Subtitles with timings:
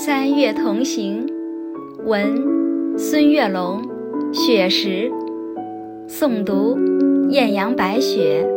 [0.00, 1.26] 三月同行，
[2.06, 3.82] 文孙月龙，
[4.32, 5.10] 雪石，
[6.06, 6.78] 诵读
[7.30, 8.48] 艳阳白雪。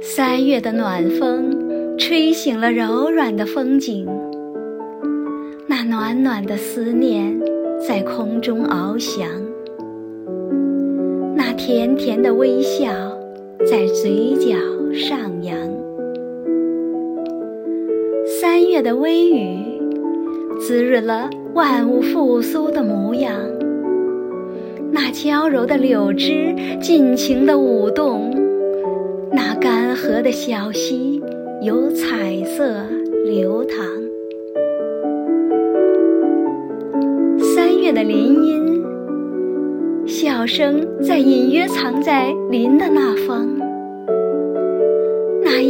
[0.00, 4.08] 三月的暖风吹醒了柔软的风景，
[5.66, 7.38] 那暖暖的思念
[7.86, 9.28] 在空中翱翔，
[11.36, 12.86] 那甜甜的微笑
[13.70, 14.56] 在嘴角
[14.94, 15.75] 上扬。
[18.68, 19.80] 月的微雨，
[20.58, 23.32] 滋润了万物复苏的模样。
[24.92, 28.30] 那娇柔的柳枝尽情的舞动，
[29.32, 31.22] 那干涸的小溪
[31.62, 32.84] 有彩色
[33.24, 33.86] 流淌。
[37.38, 38.84] 三月的林荫，
[40.06, 43.55] 笑声在隐约藏在林的那方。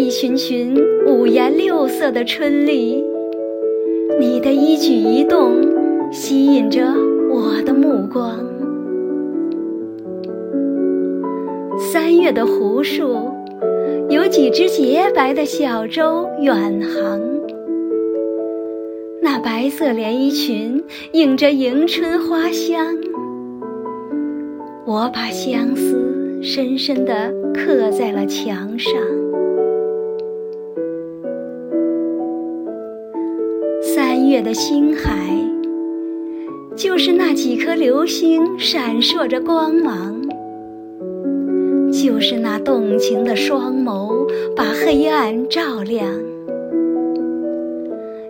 [0.06, 0.72] 一群群
[1.04, 3.02] 五颜六色的春丽，
[4.20, 5.56] 你的一举一动
[6.12, 6.80] 吸引着
[7.28, 8.38] 我的目光。
[11.76, 13.32] 三月的湖树，
[14.08, 17.20] 有几只洁白的小舟远航。
[19.20, 20.84] 那白色连衣裙
[21.14, 22.96] 映着迎春花香，
[24.86, 28.92] 我把相思深深地刻在了墙上。
[34.36, 35.16] 月的星海，
[36.76, 40.20] 就是那几颗流星闪烁着光芒，
[41.90, 46.06] 就是那动情的双眸把黑暗照亮，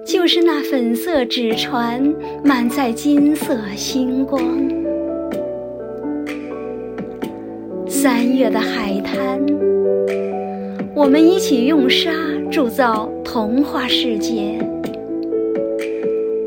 [0.05, 4.41] 就是那粉色纸船满载金色星光。
[7.89, 9.45] 三月的海滩，
[10.95, 12.13] 我们一起用沙
[12.49, 14.57] 铸造童话世界。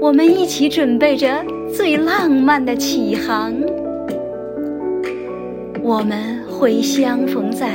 [0.01, 1.43] 我们一起准备着
[1.75, 3.53] 最浪漫的起航，
[5.83, 7.67] 我们会相逢在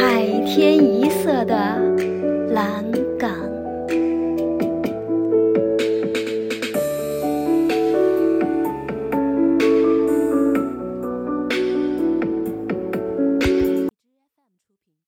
[0.00, 0.91] 海天一。